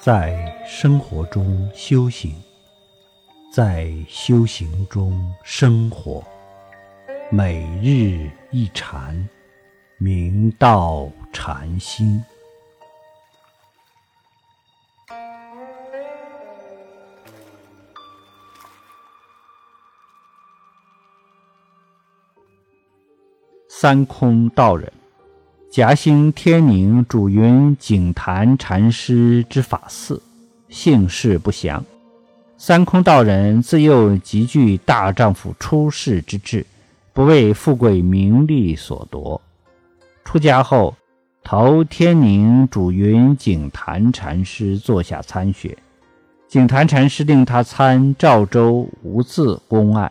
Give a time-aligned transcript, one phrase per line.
[0.00, 2.32] 在生活中修行，
[3.52, 6.22] 在修行中生活，
[7.32, 9.28] 每日一禅，
[9.98, 12.24] 明道禅心。
[23.68, 24.97] 三空道人。
[25.70, 30.20] 夹心天宁主云景坛禅师之法寺，
[30.70, 31.84] 姓氏不详。
[32.56, 36.64] 三空道人自幼极具大丈夫出世之志，
[37.12, 39.38] 不为富贵名利所夺。
[40.24, 40.96] 出家后，
[41.44, 45.76] 投天宁主云景坛禅师座下参学。
[46.48, 50.10] 景坛禅师令他参赵州无字公案，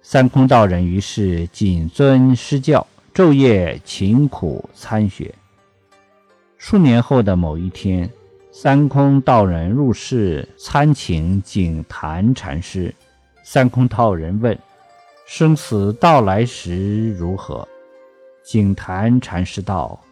[0.00, 2.86] 三空道人于是谨遵师教。
[3.14, 5.32] 昼夜勤苦参学。
[6.58, 8.10] 数年后的某一天，
[8.50, 12.92] 三空道人入室参请景坛禅师。
[13.44, 14.58] 三空道人问
[15.28, 17.68] ：“生死到来时如何？”
[18.42, 20.02] 景坛禅师道：“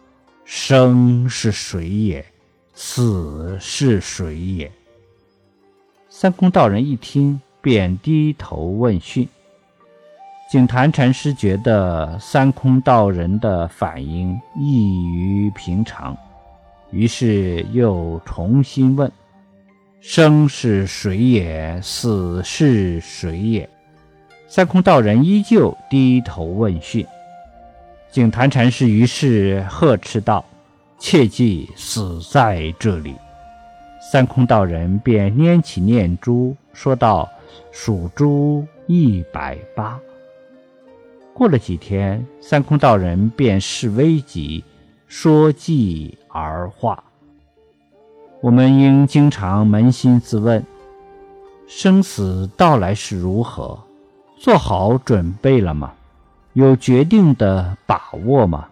[0.45, 2.25] 生是水也，
[2.73, 4.71] 死是水也。”
[6.07, 9.27] 三空道人一听，便低头问讯。
[10.49, 16.15] 景坛禅师觉得三空道人的反应异于平常，
[16.91, 19.11] 于是又重新问
[19.99, 23.67] ：“生是水也，死是水也？”
[24.47, 27.03] 三空道人依旧低头问讯。
[28.11, 30.45] 景坛禅师于是呵斥道
[30.99, 33.15] ：“切记死在这里！”
[34.11, 37.27] 三空道人便拈起念珠，说道
[37.71, 39.99] ：“属猪一百八。”
[41.33, 44.63] 过了几天，三空道人便视危急，
[45.07, 47.03] 说计而化。
[48.39, 50.63] 我们应经常扪心自问：
[51.67, 53.79] 生死到来是如何？
[54.37, 55.93] 做好准备了吗？
[56.53, 58.67] 有决定的把握吗？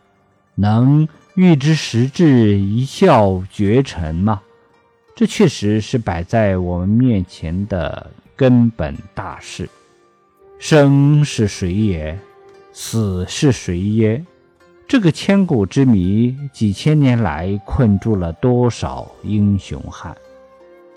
[0.53, 4.39] 能预知时至，一笑绝尘吗？
[5.15, 9.67] 这确实是摆在我们面前的根本大事。
[10.59, 12.19] 生是谁也？
[12.73, 14.25] 死是谁耶？
[14.87, 20.15] 这个千古之谜，几千年来困住了多少英雄汉？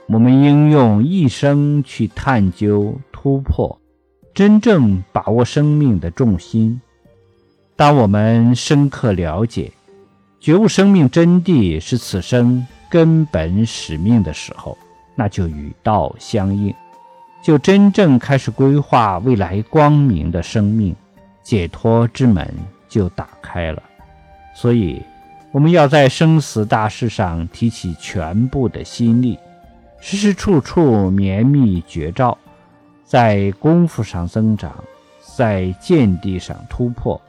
[0.06, 3.80] 我们应用一生去探究、突破，
[4.32, 6.80] 真正把握生命的重心。
[7.76, 9.72] 当我们深刻了解、
[10.38, 14.76] 觉悟生命真谛是此生根本使命的时候，
[15.16, 16.72] 那就与道相应，
[17.42, 20.94] 就真正开始规划未来光明的生命。
[21.44, 22.53] 解脱之门
[22.88, 23.82] 就打开了，
[24.56, 25.00] 所以
[25.53, 29.38] 我们要在生死大事上提起全部的心力，
[30.00, 32.37] 时时处处绵密绝照，
[33.05, 34.72] 在功夫上增长，
[35.37, 37.21] 在见地上突破，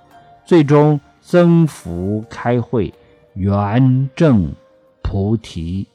[0.46, 2.94] 最终增福开慧，
[3.34, 4.52] 圆正
[5.04, 5.86] 菩提。